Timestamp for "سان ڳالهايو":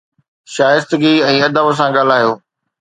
1.83-2.31